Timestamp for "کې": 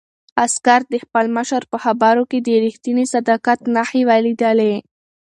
2.31-2.39